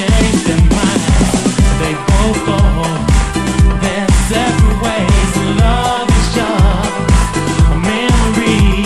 [0.00, 1.30] change their minds.
[1.80, 3.04] They both go home
[3.84, 5.32] their separate ways.
[5.60, 7.32] Love is just
[7.68, 8.84] a memory,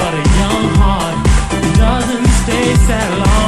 [0.00, 1.16] but a young heart
[1.76, 3.45] doesn't stay that long.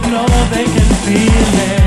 [0.00, 1.85] know they can feel it.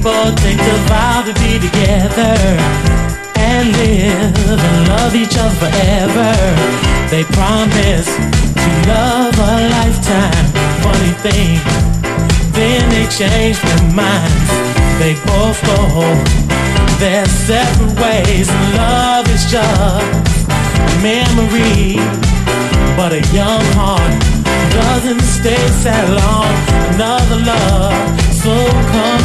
[0.00, 2.32] People take the vow to be together
[3.36, 6.32] and live and love each other forever.
[7.12, 10.46] They promise to love a lifetime.
[10.80, 11.60] Funny thing,
[12.56, 14.50] then they change their minds.
[15.00, 16.00] They both go
[16.96, 18.48] their separate ways.
[18.80, 22.00] Love is just a memory,
[22.96, 24.16] but a young heart
[24.72, 26.48] doesn't stay sad long.
[26.94, 28.56] Another love so
[28.92, 29.19] comes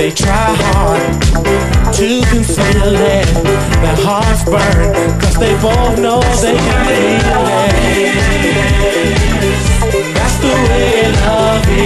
[0.00, 1.20] They try hard
[1.92, 3.26] to conceal it.
[3.82, 7.90] Their hearts burn, cause they both know they can feel it.
[10.14, 11.79] That's the way love is.